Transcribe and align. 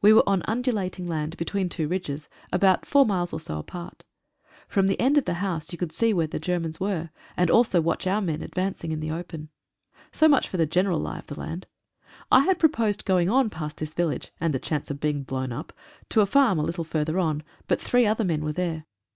We 0.00 0.12
were 0.12 0.22
on 0.28 0.42
undulating 0.46 1.06
land, 1.06 1.36
between 1.36 1.68
two 1.68 1.88
ridges, 1.88 2.28
about 2.52 2.86
four 2.86 3.04
miles 3.04 3.32
or 3.32 3.40
so 3.40 3.58
apart. 3.58 4.04
From 4.68 4.86
the 4.86 5.00
end 5.00 5.18
of 5.18 5.24
the 5.24 5.34
house 5.42 5.72
you 5.72 5.76
could 5.76 5.90
see 5.90 6.14
where 6.14 6.28
the 6.28 6.38
Germans 6.38 6.78
were, 6.78 7.10
and 7.36 7.50
also 7.50 7.80
watch 7.80 8.06
our 8.06 8.20
men 8.20 8.42
advancing 8.42 8.92
in 8.92 9.00
the 9.00 9.10
open. 9.10 9.48
So 10.12 10.28
much 10.28 10.48
for 10.48 10.56
the 10.56 10.66
general 10.66 11.00
lie 11.00 11.18
of 11.18 11.26
the 11.26 11.40
land. 11.40 11.66
I 12.30 12.44
had 12.44 12.60
proposed 12.60 13.04
going 13.04 13.28
on 13.28 13.50
past 13.50 13.78
this 13.78 13.92
vil 13.92 14.06
lage— 14.10 14.30
and 14.40 14.54
the 14.54 14.60
chance 14.60 14.88
of 14.88 15.00
being 15.00 15.24
blown 15.24 15.50
up— 15.50 15.72
to 16.10 16.20
a 16.20 16.26
farm 16.26 16.60
a 16.60 16.62
little 16.62 16.84
further 16.84 17.18
on, 17.18 17.42
but 17.66 17.80
three 17.80 18.06
other 18.06 18.22
men 18.22 18.44
were 18.44 18.52
there. 18.52 18.84